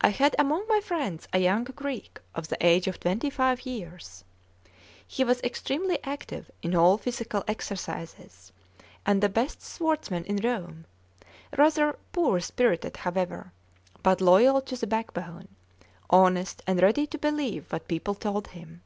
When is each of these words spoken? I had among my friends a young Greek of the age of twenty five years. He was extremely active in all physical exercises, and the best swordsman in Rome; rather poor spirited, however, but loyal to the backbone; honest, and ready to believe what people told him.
I 0.00 0.10
had 0.10 0.36
among 0.38 0.68
my 0.68 0.78
friends 0.80 1.26
a 1.32 1.40
young 1.40 1.64
Greek 1.64 2.20
of 2.32 2.46
the 2.46 2.56
age 2.64 2.86
of 2.86 3.00
twenty 3.00 3.28
five 3.28 3.62
years. 3.66 4.22
He 5.04 5.24
was 5.24 5.40
extremely 5.40 5.98
active 6.04 6.48
in 6.62 6.76
all 6.76 6.96
physical 6.96 7.42
exercises, 7.48 8.52
and 9.04 9.20
the 9.20 9.28
best 9.28 9.60
swordsman 9.60 10.24
in 10.26 10.36
Rome; 10.36 10.84
rather 11.58 11.98
poor 12.12 12.38
spirited, 12.38 12.98
however, 12.98 13.50
but 14.04 14.20
loyal 14.20 14.60
to 14.60 14.76
the 14.76 14.86
backbone; 14.86 15.48
honest, 16.08 16.62
and 16.68 16.80
ready 16.80 17.08
to 17.08 17.18
believe 17.18 17.66
what 17.72 17.88
people 17.88 18.14
told 18.14 18.46
him. 18.46 18.82